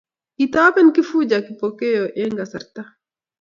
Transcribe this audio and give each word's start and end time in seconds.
Kitoben 0.37 0.89
Kifuja 0.95 1.37
Kipokeo 1.45 2.03
eng 2.21 2.35
kasarta 2.39 2.81